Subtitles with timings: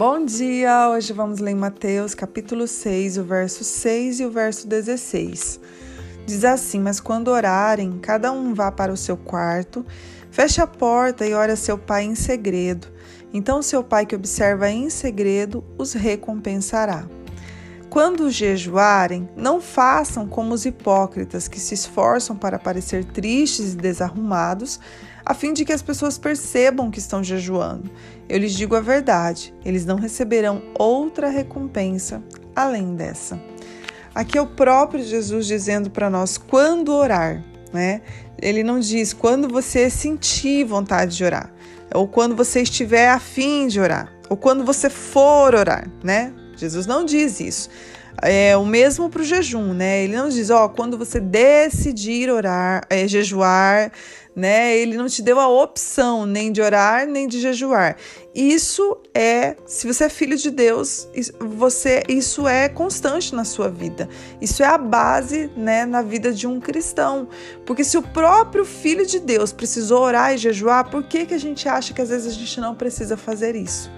[0.00, 0.88] Bom dia!
[0.88, 5.60] Hoje vamos ler Mateus capítulo 6, o verso 6 e o verso 16.
[6.24, 9.84] Diz assim: Mas quando orarem, cada um vá para o seu quarto,
[10.30, 12.88] feche a porta e ore a seu pai em segredo.
[13.30, 17.06] Então, seu pai que observa em segredo os recompensará.
[17.90, 24.80] Quando jejuarem, não façam como os hipócritas que se esforçam para parecer tristes e desarrumados,
[25.30, 27.88] a fim de que as pessoas percebam que estão jejuando.
[28.28, 32.20] Eu lhes digo a verdade, eles não receberão outra recompensa
[32.56, 33.40] além dessa.
[34.12, 38.02] Aqui é o próprio Jesus dizendo para nós quando orar, né?
[38.42, 41.54] Ele não diz quando você sentir vontade de orar,
[41.94, 46.32] ou quando você estiver afim de orar, ou quando você for orar, né?
[46.56, 47.70] Jesus não diz isso.
[48.20, 50.02] É o mesmo para o jejum, né?
[50.02, 53.92] Ele não diz, ó, quando você decidir orar, é, jejuar,
[54.34, 54.76] né?
[54.76, 57.96] Ele não te deu a opção nem de orar nem de jejuar.
[58.34, 61.08] Isso é, se você é filho de Deus,
[61.40, 64.08] você isso é constante na sua vida.
[64.40, 67.28] Isso é a base, né, na vida de um cristão.
[67.66, 71.38] Porque se o próprio filho de Deus precisou orar e jejuar, por que que a
[71.38, 73.90] gente acha que às vezes a gente não precisa fazer isso?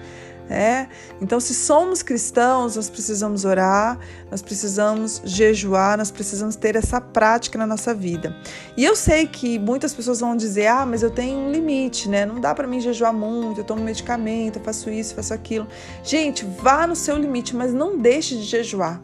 [0.51, 0.87] É?
[1.21, 3.99] Então, se somos cristãos, nós precisamos orar,
[4.31, 8.37] nós precisamos jejuar, nós precisamos ter essa prática na nossa vida.
[8.77, 12.27] E eu sei que muitas pessoas vão dizer: ah, mas eu tenho um limite, né?
[12.27, 15.67] Não dá para mim jejuar muito, eu tomo medicamento, eu faço isso, faço aquilo.
[16.03, 19.01] Gente, vá no seu limite, mas não deixe de jejuar.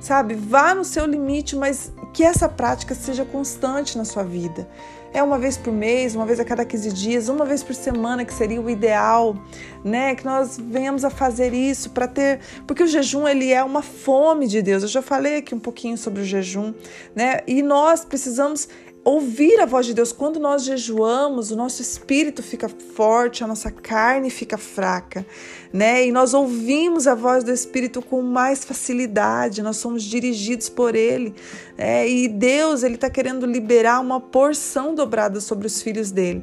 [0.00, 0.34] Sabe?
[0.34, 4.68] Vá no seu limite, mas que essa prática seja constante na sua vida.
[5.12, 8.24] É uma vez por mês, uma vez a cada 15 dias, uma vez por semana,
[8.24, 9.36] que seria o ideal,
[9.82, 10.14] né?
[10.14, 14.46] Que nós venhamos a fazer isso para ter, porque o jejum ele é uma fome
[14.46, 14.82] de Deus.
[14.82, 16.74] Eu já falei aqui um pouquinho sobre o jejum,
[17.14, 17.40] né?
[17.46, 18.68] E nós precisamos
[19.08, 20.12] ouvir a voz de Deus.
[20.12, 25.24] Quando nós jejuamos, o nosso espírito fica forte, a nossa carne fica fraca,
[25.72, 26.06] né?
[26.06, 31.34] E nós ouvimos a voz do Espírito com mais facilidade, nós somos dirigidos por Ele.
[31.76, 36.42] É, e Deus, Ele está querendo liberar uma porção dobrada sobre os filhos dele.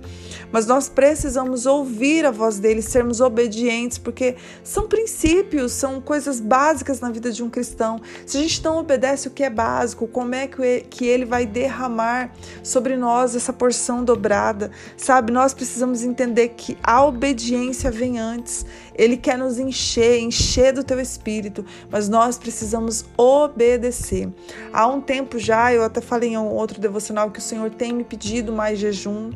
[0.51, 6.99] Mas nós precisamos ouvir a voz dele, sermos obedientes, porque são princípios, são coisas básicas
[6.99, 8.01] na vida de um cristão.
[8.25, 12.31] Se a gente não obedece o que é básico, como é que Ele vai derramar
[12.63, 14.71] sobre nós essa porção dobrada?
[14.97, 18.65] Sabe, nós precisamos entender que a obediência vem antes.
[18.93, 24.29] Ele quer nos encher, encher do teu espírito, mas nós precisamos obedecer.
[24.71, 27.93] Há um tempo já, eu até falei em um outro devocional que o Senhor tem
[27.93, 29.31] me pedido mais jejum,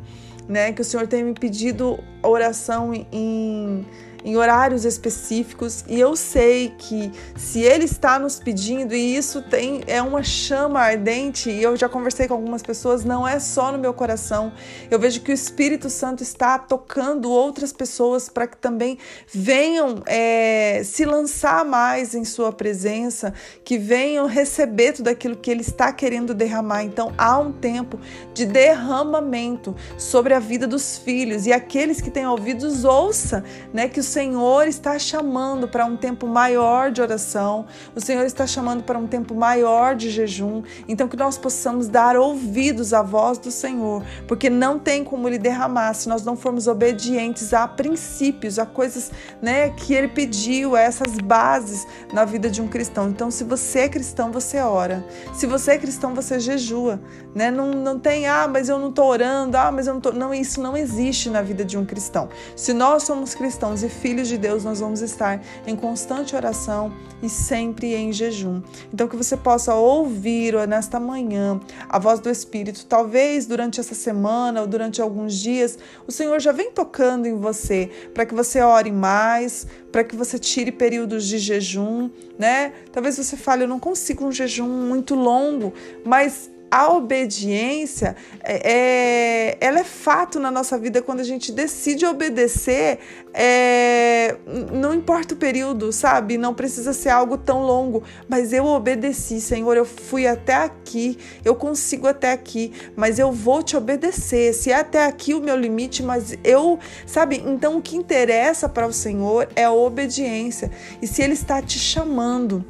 [0.48, 0.72] né?
[0.72, 3.86] Que o Senhor tem me pedido oração em
[4.24, 9.82] em horários específicos e eu sei que se ele está nos pedindo e isso tem
[9.88, 13.78] é uma chama ardente e eu já conversei com algumas pessoas não é só no
[13.78, 14.52] meu coração.
[14.90, 18.98] Eu vejo que o Espírito Santo está tocando outras pessoas para que também
[19.28, 25.62] venham é, se lançar mais em sua presença que venham receber tudo aquilo que ele
[25.62, 26.84] está querendo derramar.
[26.84, 28.00] Então há um tempo
[28.34, 33.44] de derramamento sobre a vida dos filhos e aqueles que têm ouvidos ouça
[33.74, 38.48] né que o Senhor está chamando para um tempo maior de oração, o Senhor está
[38.48, 40.64] chamando para um tempo maior de jejum.
[40.88, 45.38] Então, que nós possamos dar ouvidos à voz do Senhor, porque não tem como Ele
[45.38, 49.12] derramar se nós não formos obedientes a princípios, a coisas
[49.42, 53.10] né, que Ele pediu, a essas bases na vida de um cristão.
[53.10, 55.06] Então, se você é cristão, você ora.
[55.34, 57.00] Se você é cristão, você jejua.
[57.36, 57.52] Né?
[57.52, 60.14] Não, não tem, ah, mas eu não estou orando, ah, mas eu não estou.
[60.14, 62.28] Não, isso não existe na vida de um cristão.
[62.56, 67.30] Se nós somos cristãos e filhos de Deus, nós vamos estar em constante oração e
[67.30, 68.62] sempre em jejum.
[68.94, 72.86] Então, que você possa ouvir nesta manhã a voz do Espírito.
[72.86, 75.78] Talvez durante essa semana ou durante alguns dias,
[76.08, 80.40] o Senhor já vem tocando em você para que você ore mais, para que você
[80.40, 82.74] tire períodos de jejum, né?
[82.92, 85.74] Talvez você fale, eu não consigo um jejum muito longo,
[86.06, 91.02] mas a obediência é, é, ela é fato na nossa vida.
[91.02, 93.00] Quando a gente decide obedecer
[93.34, 94.38] é,
[94.72, 96.38] não importa o período sabe?
[96.38, 98.04] Não precisa ser algo tão longo.
[98.28, 99.76] Mas eu obedeci Senhor.
[99.76, 101.18] Eu fui até aqui.
[101.44, 102.72] Eu consigo até aqui.
[102.96, 104.54] Mas eu vou te obedecer.
[104.54, 107.44] Se é até aqui o meu limite mas eu sabe?
[107.46, 110.72] Então o que interessa para o Senhor é a obediência.
[111.02, 112.66] E se ele está te chamando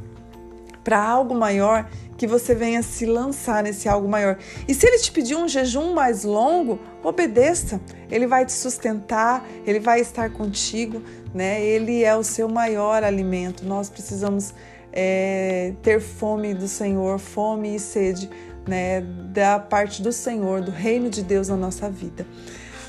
[0.84, 1.88] para algo maior
[2.20, 4.38] que você venha se lançar nesse algo maior.
[4.68, 7.80] E se ele te pedir um jejum mais longo, obedeça.
[8.12, 11.02] Ele vai te sustentar, ele vai estar contigo,
[11.34, 11.64] né?
[11.64, 13.66] Ele é o seu maior alimento.
[13.66, 14.54] Nós precisamos
[14.92, 18.30] é, ter fome do Senhor, fome e sede,
[18.68, 19.00] né?
[19.32, 22.28] Da parte do Senhor, do reino de Deus na nossa vida.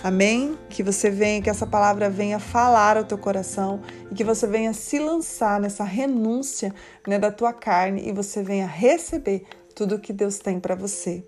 [0.02, 0.58] Amém?
[0.70, 4.72] Que você venha, que essa palavra venha falar ao teu coração e que você venha
[4.72, 6.74] se lançar nessa renúncia
[7.06, 9.44] né, da tua carne e você venha receber
[9.74, 11.22] tudo que Deus tem para você.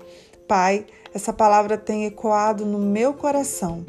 [0.46, 3.84] Pai, essa palavra tem ecoado no meu coração.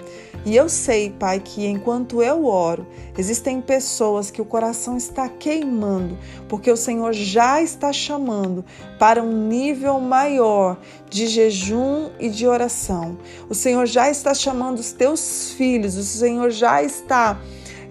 [0.45, 2.85] E eu sei, Pai, que enquanto eu oro,
[3.17, 6.17] existem pessoas que o coração está queimando,
[6.49, 8.65] porque o Senhor já está chamando
[8.99, 10.77] para um nível maior
[11.09, 13.17] de jejum e de oração.
[13.49, 17.39] O Senhor já está chamando os teus filhos, o Senhor já está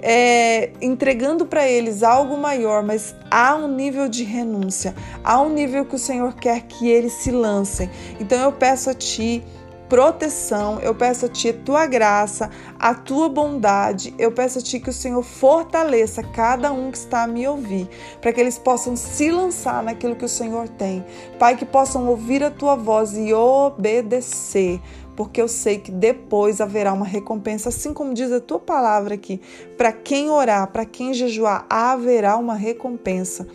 [0.03, 5.87] é, entregando para eles algo maior, mas há um nível de renúncia, há um nível
[5.87, 7.89] que o Senhor quer que eles se lancem.
[8.19, 9.43] Então eu peço a Ti
[9.89, 12.49] proteção, eu peço a Ti a Tua graça,
[12.81, 17.25] a Tua bondade, eu peço a Ti que o Senhor fortaleça cada um que está
[17.25, 17.89] a me ouvir,
[18.21, 21.05] para que eles possam se lançar naquilo que o Senhor tem.
[21.39, 24.81] Pai, que possam ouvir a Tua voz e obedecer
[25.17, 29.41] porque eu sei que depois haverá uma recompensa, assim como diz a tua palavra aqui.
[29.77, 33.47] Para quem orar, para quem jejuar, haverá uma recompensa.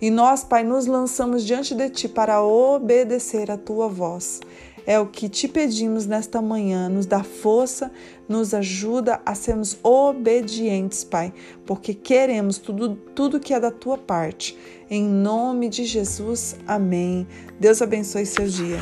[0.00, 4.40] E nós, Pai, nos lançamos diante de ti para obedecer a tua voz.
[4.86, 7.90] É o que te pedimos nesta manhã, nos dá força,
[8.28, 11.32] nos ajuda a sermos obedientes, Pai,
[11.66, 14.56] porque queremos tudo, tudo que é da tua parte.
[14.88, 17.26] Em nome de Jesus, amém.
[17.58, 18.78] Deus abençoe seu dia.